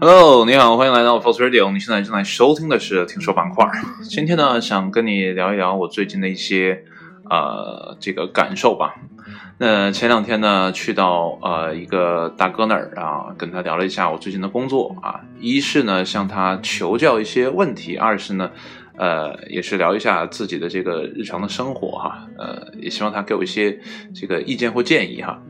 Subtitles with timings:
[0.00, 1.72] Hello，你好，欢迎来到 Force Radio。
[1.72, 3.68] 你现在正在收听的是听说板块。
[4.02, 6.84] 今天呢，想跟你聊一聊我最近的一些
[7.28, 8.94] 呃这个感受吧。
[9.58, 15.20] 那前两天呢，去到呃一个大哥那儿啊，跟他聊了一下我最近的工作啊。
[15.40, 18.52] 一是呢向他求教一些问题，二是呢
[18.96, 22.24] 呃也是聊一下自己的这个日常的生活哈。
[22.38, 23.80] 呃，也希望他给我一些
[24.14, 25.42] 这个意见或建议哈。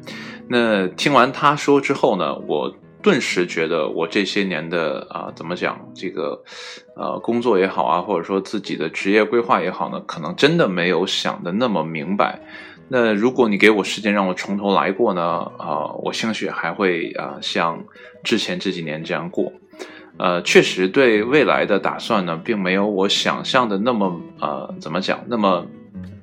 [0.49, 2.75] 那听完他说之后呢，我。
[3.01, 6.43] 顿时觉得我这些年的啊，怎么讲这个，
[6.97, 12.41] 呃，工作也好啊，或者说自己的职业规划也好呢，可能真的没有想的那么明白。
[12.89, 15.23] 那如果你给我时间让我从头来过呢，
[15.59, 17.85] 啊，我兴许还会啊像
[18.25, 19.53] 之前这几年这样过。
[20.19, 25.65] 呃，确实对未来的打算呢，并没有我想象的那么呃，怎么讲那么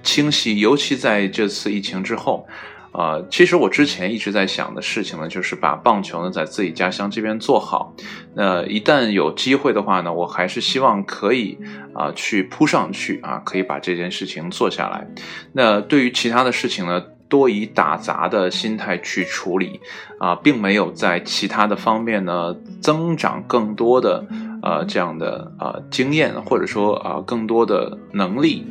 [0.04, 2.46] 清晰，尤其在这次疫情之后。
[2.96, 7.94] 啊，其实我之前一直在想的事情呢，就是把棒球呢在自己家乡这边做好。
[8.34, 11.58] 那一旦有机会的话呢，我还是希望可以
[11.94, 15.06] 啊去扑上去啊，可以把这件事情做下来。
[15.52, 19.82] 那对于其他的事情呢，多以打杂的心态去处理
[20.20, 24.26] 啊，并没有在其他的方面呢增长更多的
[24.66, 28.66] 呃这样的呃经验，或者说啊更多的能力。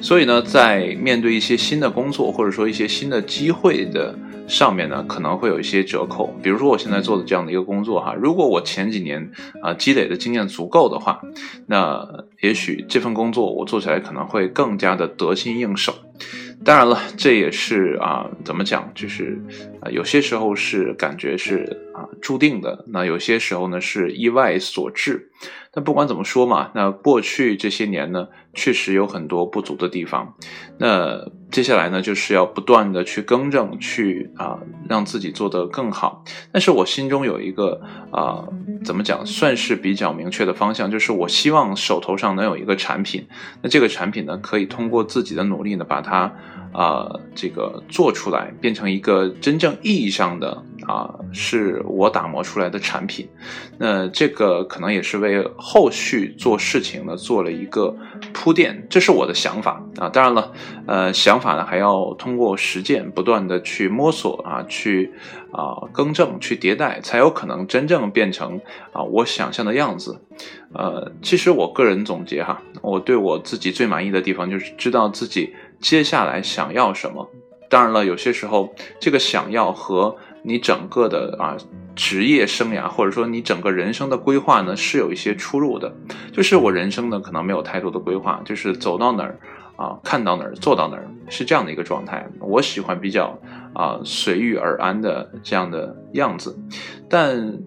[0.00, 4.14] 所以呢，在面对一些新的工作或者说一些新的机会的
[4.48, 6.34] 上面呢，可能会有一些折扣。
[6.42, 9.30] 比如说我现在做的这样的一个工作哈，如果我前几年
[9.62, 11.20] 啊积累的经验足够的话，
[11.66, 12.08] 那
[12.40, 15.92] 也许这份工作我做起来可能会更加的得心应手。
[16.62, 19.40] 当然了，这也是啊，怎么讲，就是
[19.80, 25.30] 啊，有些时候是感觉是啊注定的，那有些时候呢是意外所致。
[25.72, 30.34] 但不管怎么说嘛，那过去这些年呢，确实有很多不足的地方。
[30.78, 36.24] 那接下来呢，就是要不断的去更正，去啊让自己做得更好。
[36.52, 38.44] 但是我心中有一个啊，
[38.84, 43.26] 怎么讲，算是比较明确的方向，就是我希望手头上能有一个产品。
[43.62, 46.32] 那这个产品呢，可以通过自己的努力呢，把它。
[46.72, 53.28] 啊，这个做出来变成一个真正意义上的啊，是我打磨出来的产品。
[53.76, 57.96] 那这个可能也是为后续做事情呢做了一个
[58.32, 60.08] 铺垫，这是我的想法啊。
[60.10, 60.52] 当然了，
[60.86, 65.12] 呃，想法呢还要通过实践不断的去摸索啊，去
[65.52, 68.60] 啊更正、去迭代，才有可能真正变成
[68.92, 70.20] 啊我想象的样子。
[70.72, 75.54] 呃，其实我个人总结哈，我对我自己最满意的地方就是知道自己。
[75.80, 77.28] 接下来想要什么？
[77.68, 81.56] 当然了，有些时候这个想要和你整个的啊
[81.94, 85.94] 职业生涯，或者说你整个人生的规划呢，是有一些出入的。
[86.32, 89.38] 就是我人生呢，可能没有太多的规划，就是走到哪儿
[89.80, 92.28] 啊，看到哪儿，做到哪儿，是这样的一个状态。
[92.38, 93.36] 我喜欢比较
[93.74, 96.56] 啊随遇而安的这样的样子，
[97.08, 97.58] 但。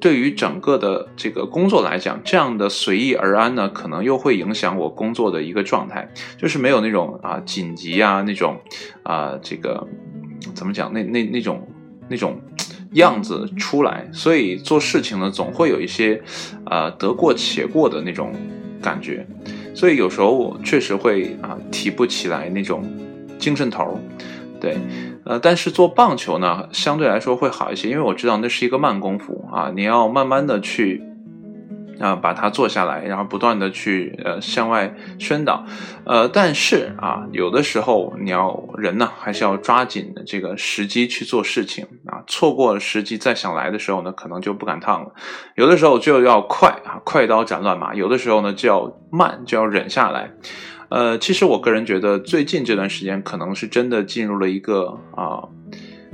[0.00, 8.58] 对于整个的这个工作来讲，这样的随意而安呢，可能又会影响我工作的一个状态，就是没有那种啊紧急啊那种
[9.02, 9.86] 啊这个
[10.54, 11.68] 怎么讲那那那种
[12.08, 12.40] 那种
[12.92, 16.22] 样子出来，所以做事情呢总会有一些
[16.64, 18.32] 啊得过且过的那种
[18.80, 19.26] 感觉，
[19.80, 22.84] 所以有时候我确实会啊提不起来那种
[23.38, 23.96] 精神头儿，
[24.60, 24.76] 对。
[25.24, 31.02] 呃，但是做棒球呢，相对来说会好一些，因为我知道那是一个慢功夫啊，你要慢慢的去
[32.00, 35.64] 啊把它做下来，然后不断的去呃向外宣导，
[36.04, 45.12] 呃，但是啊，有的时候你要人呢，还是要抓紧这个时机去做事情啊，错过了时机再想来的时候呢，可能就不赶趟了。
[45.54, 50.30] 有的时候就要快啊，快刀斩乱麻；有的时候呢，就要慢，就要忍下来。
[50.88, 55.46] 呃，其实我个人觉得，最近这段时间可能是真的进入了一个啊，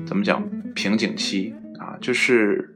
[0.06, 0.42] 怎么讲
[0.74, 2.74] 瓶颈期啊，就是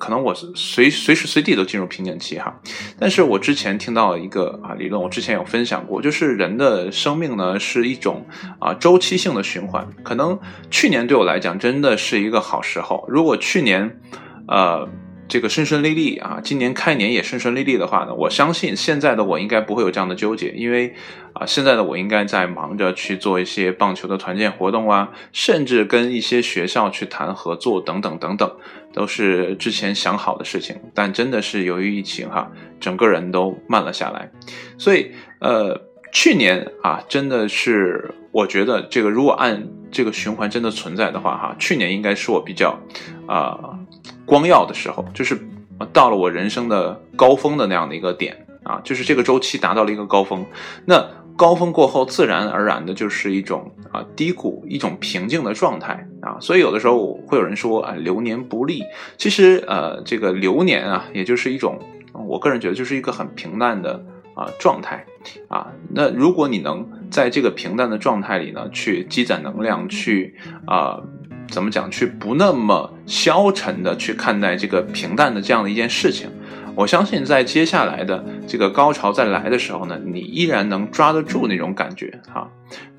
[0.00, 2.60] 可能我随随时随地都进入瓶颈期哈。
[2.98, 8.26] 但是我之前听到一个啊理论，我之前有分享过，就是人的生命呢是一种
[8.58, 9.86] 啊周期性的循环。
[10.02, 10.36] 可能
[10.70, 14.00] 去年对我来讲真的是一个好时候，如果去年
[14.48, 14.88] 呃。
[15.30, 20.92] 这个顺顺利利啊，今年开年也顺顺利利的话呢，我相信现在的我应该不会有这样的纠结，因为
[21.32, 28.56] 啊，现在的我应该在忙着去做一些棒球的团建活动啊，甚至跟一些学校去谈合作等等等等，
[28.92, 30.76] 都是之前想好的事情。
[30.92, 32.50] 但真的是由于疫情哈，
[32.80, 34.28] 整个人都慢了下来，
[34.76, 35.80] 所以呃，
[36.12, 42.76] 去年啊，真的是我觉得这个如果按这个循环真的存在的话哈，去年应该是我比较
[43.28, 43.78] 啊。
[44.30, 45.36] 光耀的时候，就是
[45.92, 50.46] 到了我人生的高峰的那样的一个点啊，就是这个周期达到了一个高峰。
[50.86, 51.04] 那
[51.36, 58.84] 高峰过后，自然而然的就是一种啊低谷，一种平静的状态啊，所以有的时候会有人说啊，流年不利。
[59.16, 61.80] 其实呃，这个流年啊，也就是一种，
[62.12, 64.04] 我个人觉得就是一个很平淡的
[64.34, 65.04] 啊状态
[65.48, 65.72] 啊。
[65.92, 70.36] 那如果你能在这个平淡的状态里呢，去积攒能量，去
[70.66, 71.00] 啊，
[71.50, 76.30] 怎么讲，去不那么消沉的去看待这个平淡的这样的一件事情。
[76.76, 82.48] 我相信在接下来的这个高潮再来的时候呢，你依然能抓得住那种感觉哈。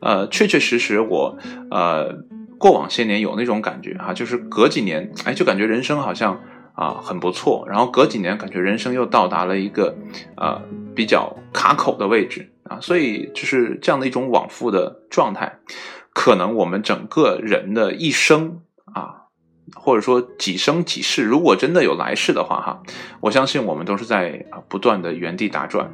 [0.02, 1.38] 呃，确确实实我
[1.72, 2.14] 呃
[2.60, 6.40] 过往些年有那种感觉哈，就是隔几年哎就感觉人生好像
[6.76, 9.96] 啊很不错，然后隔几年感觉人生又到达了一个
[10.36, 10.62] 呃
[10.94, 15.60] 比较卡口的位置啊，所以就是这样的一种往复的状态，
[16.14, 19.18] 可能我们整个人的一生啊。
[19.74, 22.84] 或者说几生几世，如果真的有来世的话，哈，
[23.22, 25.90] 我相信我们都是在啊不断的原地打转，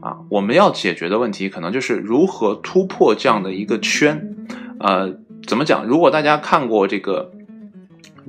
[0.00, 4.36] 啊，我们要解决的问题可能就是如何突破这样的一个圈，
[4.80, 5.16] 呃，
[5.46, 5.86] 怎么讲？
[5.86, 7.32] 如果大家看过这个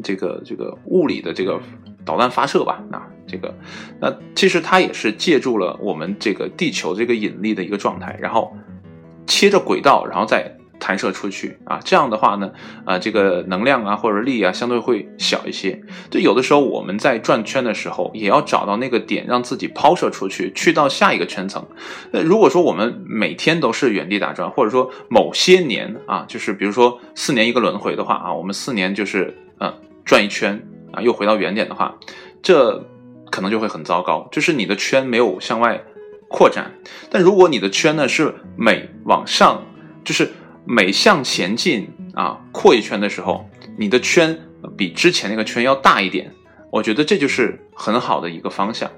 [0.01, 1.60] 这个这个物理的这个
[2.06, 3.54] 导弹发射吧，那这个
[4.00, 8.56] 那其实它也是借助了我们这个地球这个引力的一个状态，然后
[9.28, 10.56] 切着轨道，然后再。
[10.84, 12.52] 弹射出去啊，这样的话呢，
[12.84, 15.82] 啊，这个能量啊或者力啊相对会小一些。
[16.10, 21.66] 就有的时候我们在转圈的时候，也要找到那个点，让自己抛射出去，去到下一个圈层。
[22.12, 31.96] 那如果说我们每天都是原地打转，或者说某些年啊，就是比如说四年一个轮回的话啊，我们四年就是嗯转一圈啊，又回到原点的话，
[32.42, 32.86] 这
[33.32, 35.82] 可能就会很糟糕，就是你的圈没有向外
[36.28, 36.74] 扩展。
[37.10, 39.64] 但如果你的圈呢是每往上，
[40.04, 40.30] 就是。
[40.65, 44.39] 每向前进啊，扩一圈的时候，你的圈
[44.77, 46.31] 比之前那个圈要大一点，
[46.71, 48.89] 我觉得这就是很好的一个方向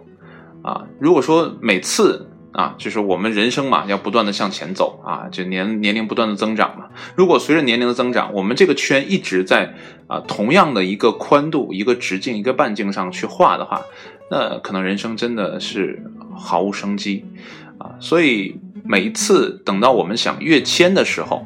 [0.62, 0.85] 啊。
[1.00, 6.89] 如果说每次啊，就是我们人生嘛，要不断的向前走啊，就年年龄不断的增长嘛。
[7.15, 9.73] 如果随着年龄的增长，我们这个圈一直在
[10.07, 13.81] 啊同样的一个宽度、一个直径、一个半径上去画的话，
[14.29, 16.03] 那可能人生真的是
[16.35, 17.25] 毫无生机
[17.79, 17.95] 啊。
[18.00, 18.59] 所以。
[18.88, 21.46] 每一次等到我们想跃迁的时候，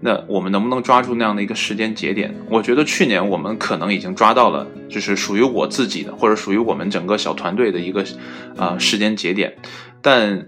[0.00, 2.32] 那我们能不能抓住那样的一个时间节点？
[2.48, 8.04] 我觉得去年我们可能已经抓到了，就是属于我自己的，或者属于我们整个小团队的一个
[8.56, 9.56] 啊时间节点。
[10.00, 10.46] 但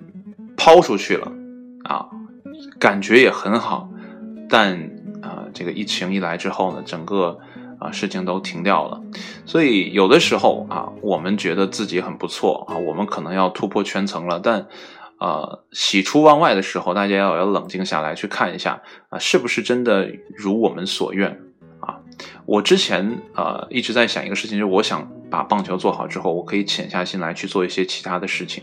[0.56, 1.32] 抛出去了
[1.82, 2.06] 啊，
[2.78, 3.90] 感觉也很好，
[4.48, 4.78] 但
[5.20, 7.40] 啊这个疫情一来之后呢，整个
[7.80, 9.00] 啊事情都停掉了。
[9.44, 14.66] 所以有的时候啊，我们觉得自己很不错啊，我们可能要突破圈层了，但。
[15.20, 21.28] 呃，喜出望外的时候，大家要要冷静下来，去看一下啊，是不是真的如我们所愿
[21.80, 21.98] 啊？
[22.46, 28.62] 我之前呃一直在想一个事情，就是我想把棒球做好之后，我可以潜下心来去做一些其他的事情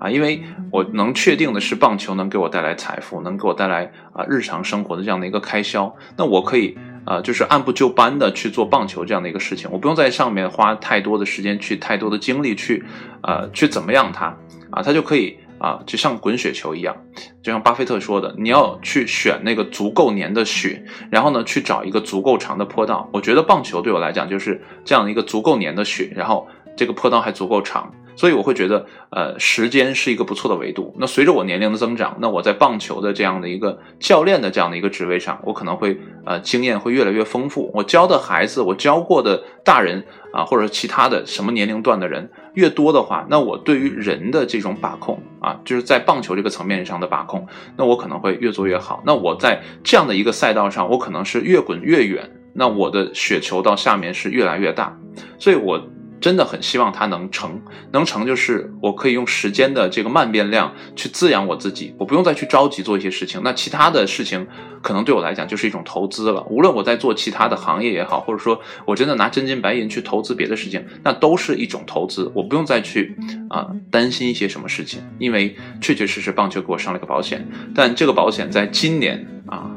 [0.00, 6.76] 啊，因为我能确定的是，棒球能给我带来财富，能给我带来啊日常生活的这样的一个开销，那我可以
[7.06, 12.84] 呃就是按部就班的去做棒球这样的一个事情，我不用在上面花太多的时间，去太多的精力去
[13.22, 14.36] 呃去怎么样它
[14.72, 15.38] 啊，它就可以。
[15.62, 16.96] 啊，就像滚雪球一样，
[17.40, 23.08] 就像巴菲特说的，你要去选那个足够粘的雪，然后呢，去找一个足够长的坡道。
[23.12, 27.94] 我觉得棒球对我来讲就是这样的一个足够粘的雪，然后这个坡道还足够长。
[28.14, 30.94] 所以我会觉得，呃，时间是一个不错的维度。
[30.98, 37.70] 那随着我年龄的增长，那我在棒球的这样的一个教练的这样的一个职位上，我可能会呃经验会越来越丰富。
[37.72, 49.02] 我教的孩子，我教过的大人啊，或者其他的什么年龄段的人越多的话，那我对于人的这种把控啊，就是在棒球这个层面上的把控，那我可能会越做越好。
[49.06, 54.96] 那我在这样的一个赛道上，我可能是越滚越远，那我的雪球到下面是越来越大。
[55.38, 55.80] 所以我。
[56.22, 57.60] 真的很希望它能成，
[57.90, 63.40] 能成就是我可以用时间的这个慢变量去滋养我自己，我不用再去着急做一些事情。
[63.42, 64.46] 那其他的事情
[64.80, 66.42] 可能对我来讲就是一种投资了。
[66.48, 72.30] 无论我在做其他的行业也好，或者说我真的拿真金白银去投资别的事情，那都是一种投资。
[72.34, 73.16] 我不用再去
[73.50, 77.44] 啊担心一些什么事情，因为确确实实棒球给我上了个保险。
[77.74, 79.68] 但这个保险在今年啊，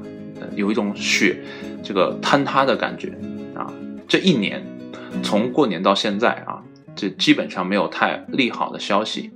[0.55, 1.41] 有一种血
[1.81, 3.09] 这个坍塌的感觉
[3.55, 3.73] 啊，
[4.07, 4.63] 这一年。
[5.23, 6.63] 从过年到现在啊，
[6.95, 9.31] 这基本上没有太利好的消息。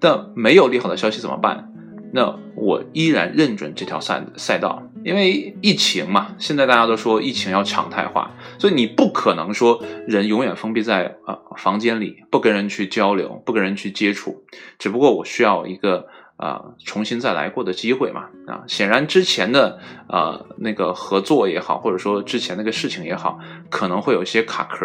[0.00, 1.72] 但没有利好的消息怎么办？
[2.12, 14.44] 那我依然认准这条赛赛道，因为疫情嘛，现在大家都说疫情要常态化，所以你不可能说人永远封闭在呃房间里，不跟人去交流，不跟人去接触。
[14.78, 18.26] 只不过我需要一个呃重新再来过的机会嘛。
[18.46, 19.78] 啊，显然之前的
[20.08, 23.38] 呃那个合作也好，或者说之前那个事情也好，
[23.70, 24.84] 可能会有一些卡壳。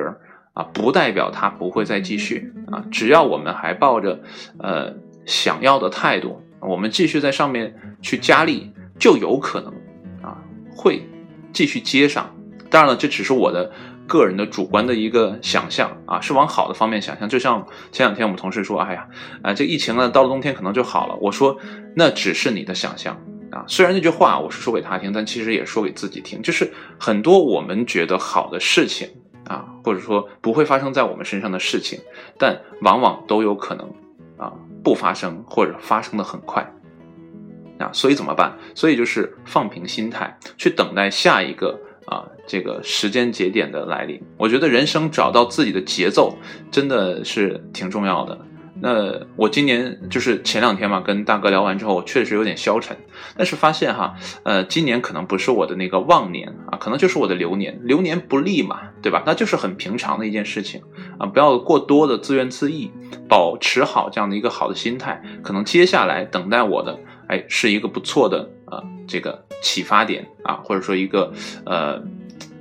[0.59, 2.83] 啊，不代表它不会再继续啊！
[2.91, 4.19] 只要我们还抱着
[4.57, 4.93] 呃
[5.25, 9.71] 想要的态度，我们继续在上面去加力，就有可能
[10.21, 10.35] 啊
[10.75, 11.07] 会
[11.53, 12.29] 继续接上
[12.69, 13.71] 当然了，这只是我的
[14.05, 17.29] 个人的主观的一个想象啊，是往好的方面想象。
[17.29, 19.07] 就像前两天我们同事说，哎呀，
[19.41, 21.15] 啊，这疫情呢，到了冬天可能就好了。
[21.21, 21.57] 我说，
[21.95, 23.15] 那只是你的想象
[23.49, 23.63] 啊。
[23.65, 26.41] 虽然那句话我是说给他听，但其实也说给自己听。
[26.41, 29.07] 就是很多我们觉得好的事情
[29.49, 31.99] 啊，或者说不会发生在我们身上的事情，
[32.37, 33.91] 但往往都有可能
[34.37, 34.53] 啊
[34.83, 36.65] 不发生，或者发生的很快。
[37.79, 38.57] 啊，所以怎么办？
[38.75, 44.21] 所以就是放平心态，去等待下一个啊这个时间节点的来临。
[44.37, 46.37] 我觉得人生找到自己的节奏
[46.69, 48.37] 真的是挺重要的。
[48.81, 52.95] 那我今年就是前两天嘛，跟大哥聊完之后，我确实有点消沉。
[53.35, 57.79] 但是发现哈，呃，今年可能不是我的那个旺年啊，可能就是我的流年。
[57.83, 59.23] 流年不利嘛，对吧？
[59.25, 60.81] 那就是很平常的一件事情
[61.17, 62.89] 啊，不要过多的自怨自艾，
[63.27, 65.21] 保持好这样的一个好的心态。
[65.43, 66.97] 可能接下来等待我的。
[67.27, 71.31] 哎，是一个不错的啊，这个启发点啊，或者说一个
[71.63, 72.01] 呃，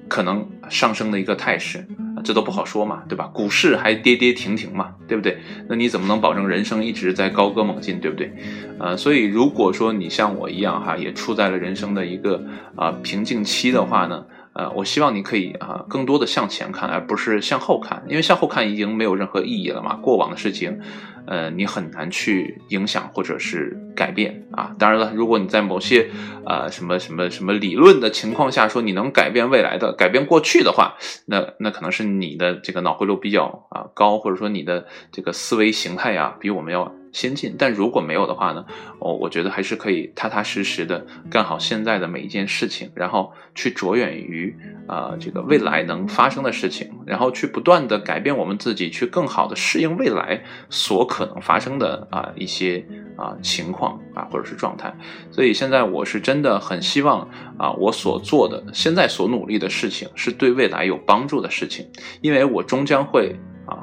[0.08, 1.86] 可能上升的一个态势，
[2.24, 3.26] 这都不好说嘛，对吧？
[3.26, 5.38] 股市还跌跌停停嘛，对不对？
[5.68, 8.32] 那你怎么能保证人生一直在高歌猛进，对不对？
[8.78, 12.44] 呃，所以如果说你像我一样哈，也处在了人生的一个
[12.76, 14.24] 啊瓶颈期的话呢？
[14.58, 19.94] 呃，我希望你可以啊，更多的向前看，而不是向后看，因为向后看已经没有任何意义了嘛。
[19.94, 20.80] 过往的事情，
[21.26, 24.74] 呃，你很难去影响或者是改变啊。
[24.76, 26.10] 当然了，如果你在某些
[26.44, 30.96] 呃什么什么什么理论的情况下说你能改变未来的、改变过去的话，
[31.26, 36.92] 那那可能是你的这个脑回路比较啊高，或者说你的这个思维形态呀比我们要。
[37.12, 38.64] 先进，但如果没有的话呢？
[38.98, 52.84] 哦，我觉得还是可以踏踏实实的干好现在的每一件事情，然后去着眼于啊这个未来能发生的事情，然后去不断的改变我们自己，去更好的适应未来所可能发生的啊一些
[53.16, 54.94] 啊情况啊或者是状态。
[55.30, 61.86] 所以现在我是真的很希望啊我所做的现在所努力的事情是对未来有帮助的事情，
[62.20, 63.36] 因为我终将会。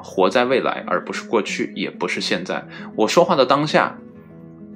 [0.06, 2.64] 活在未来，而不是过去，也不是现在。
[2.94, 3.98] 我说话的当下，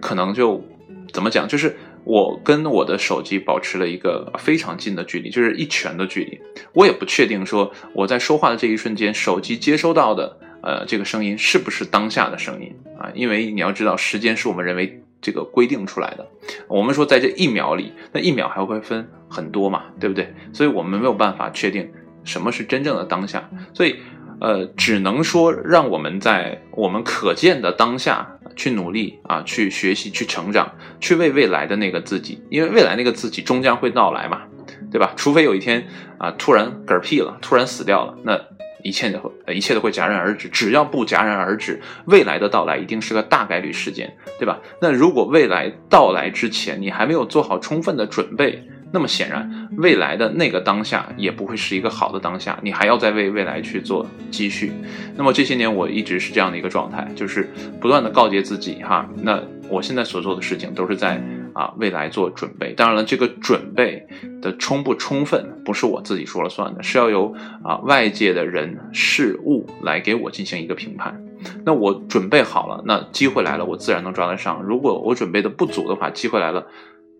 [0.00, 0.64] 可能就
[1.12, 6.40] 怎么讲，就是我跟我的手机保持了一个非常近的距离，就是一拳的距离。
[6.72, 13.08] 我也不确定说我在说话的这一瞬间，手机接收到的呃这个声音是不是当下的声音啊？
[13.14, 16.26] 因为你要知道，时间是我们人为这个规定出来的。
[16.66, 20.34] 我们说在这一秒里，那一秒还会分很多嘛，对不对？
[20.52, 21.88] 所以我们没有办法确定
[22.25, 23.96] 什么是真正的当下，所以。
[24.40, 34.42] 呃，只能说让我们在我们可见的当下去努力啊，去学习，去成长，去为未来的那个自己，因为未来那个自己终将会到来嘛，
[34.90, 35.12] 对吧？
[35.14, 35.87] 除非有一天
[36.18, 38.40] 啊，突然嗝屁了，突然死掉了，那
[38.82, 40.49] 一切都会一切都会戛然而止。
[40.49, 44.59] 只要不戛然而止，未来的到来一定是个大概率事件，对吧？
[44.80, 48.66] 那如果未来到来之前，你还没有做好充分的准备。
[48.92, 54.73] 那么显然，未来的那个当下也不会是一个好的当下，你还要再为未来去做积蓄。
[55.16, 57.49] 那么这些年我一直是这样的一个状态，就是
[57.80, 62.73] 不断的告诫自己哈，那我现在所做的事情都是在啊未来做准备。
[62.73, 64.04] 当然了，这个准备
[64.42, 67.32] 的充不充分不是我自己说了算的，是要由
[67.62, 71.23] 啊外界的人事物来给我进行一个评判。
[71.64, 74.61] 那我准备好了，那机会来了，我自然能抓得上。
[74.62, 76.66] 如果我准备的不足的话，机会来了，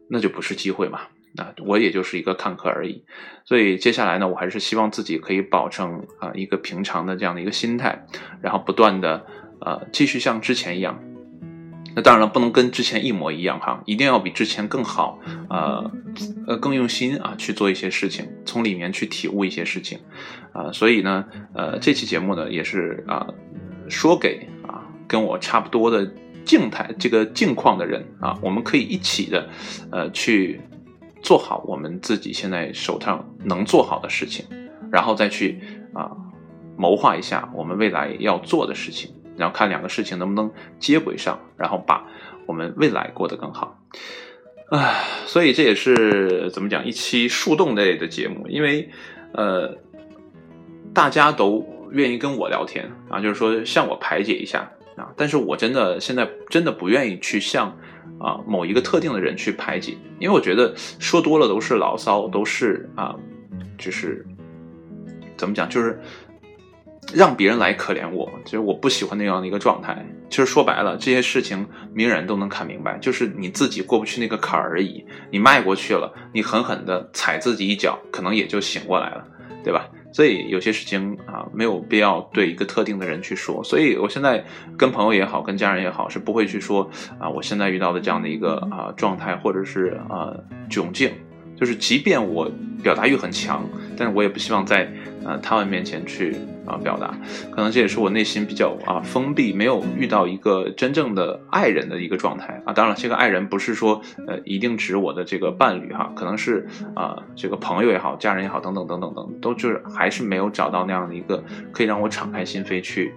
[0.09, 1.01] 那就不是机会嘛。
[1.37, 3.05] 啊我也就是一个看客而已，
[3.45, 8.05] 所以接下来呢，我还是希望自己可以保证啊一个平常的这样的一个心态，
[8.43, 9.25] 然后不断的
[9.61, 11.01] 呃继续像之前一样。
[11.95, 15.91] 那当然了，不能跟之前一模一样哈，一定要比之前更好，呃
[16.47, 19.99] 呃更用心啊去做一些事情，从里面去体悟一些事情
[20.53, 20.73] 啊。
[20.73, 23.27] 所以呢，呃这期节目呢也是啊
[23.89, 26.13] 说给啊跟我差不多的
[26.45, 29.49] 静态这个境况的人啊，我们可以一起的
[29.93, 30.61] 呃去。
[31.23, 34.47] 做好我们自己现在手上能做好的事情，
[34.91, 35.61] 然后再去
[35.93, 36.11] 啊
[36.77, 42.07] 谋划一下我们未来要做的事情，然后看两个事情能不能接轨上，然后把
[42.47, 43.79] 我们未来过得更好。
[44.71, 48.89] 唉，所以这也是怎么讲一期树洞类的节目，因为
[49.33, 49.77] 呃
[50.95, 57.77] 大家都愿意跟我聊天啊，就是说向我排解一下啊，但是我真的现在真的不愿意去向。
[58.19, 63.17] 啊，某一个特定的人去排挤，因为我觉得说多了都是牢骚，都是啊，
[63.79, 64.27] 就是
[65.39, 65.99] 怎么讲，就是
[67.15, 70.05] 让别人来可怜我，其实我不喜欢那样的一个状态。
[70.29, 75.03] 其实说白了，这些事情明人都能看明白，就是你自己过不去那个坎儿而已。
[75.31, 79.27] 你迈过去了，你狠狠的踩自己一脚，可能也就醒过来了，
[79.65, 79.89] 对吧？
[80.13, 83.63] 所以有些事情啊，没有必要对一个特定的人去说。
[83.63, 84.45] 所以我现在
[84.77, 90.35] 跟朋友也好，跟家人也好，是不会去说啊，我现在遇到的这样的一个啊状态，或者是啊
[90.69, 91.13] 窘境。
[91.57, 92.51] 就是即便我
[92.83, 93.69] 表达欲很强，
[94.01, 94.91] 但是我也不希望在
[95.27, 97.15] 呃他们面前去啊表达，
[97.51, 102.73] 可能这也是我内心比较啊封闭，没有遇到一个真正的爱人的一个状态啊。
[102.73, 113.13] 当然了，这个爱人不是说呃一定指我的这个伴侣哈，可能是啊这个朋友也好，家人也好，等等等等等，都就是还是没有找到那样的一个可以让我敞开心扉去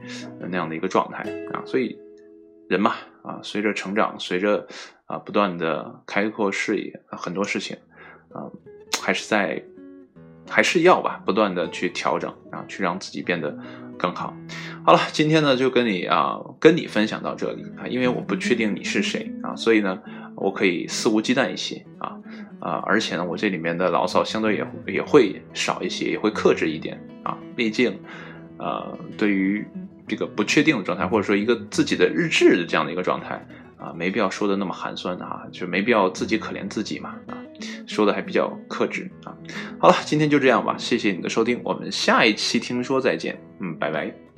[0.49, 1.23] 那样的一个状态
[1.53, 1.63] 啊。
[1.65, 1.97] 所以
[2.67, 4.67] 人嘛啊，随着成长，随着
[5.05, 7.77] 啊不断的开阔视野，很多事情
[8.33, 8.51] 啊
[9.01, 9.63] 还是在。
[10.49, 13.57] 还是要吧，不断的去调整啊，去让自己变得
[13.97, 14.35] 更好。
[14.85, 19.97] 好了，今天呢就跟你啊，跟你分享到这里啊，因为我不确定你是谁啊，所以呢，
[20.35, 22.17] 我可以肆无忌惮一些啊
[22.59, 27.37] 啊，而且呢，我这里面的牢骚相对也也会少一些，也会克制一点啊。
[27.55, 27.97] 毕竟，
[28.57, 29.65] 呃，对于
[30.07, 33.45] 这个不确定的状态，或者说一个自己的日志的这样的一个状态
[33.77, 37.37] 啊，没必要说的那么寒酸啊，就没必要自己可怜自己嘛啊。
[37.87, 39.35] 说的还比较克制啊，
[39.79, 44.32] 好了，今天就这样吧，谢谢你的收听，我们下一期听说再见，嗯，拜拜。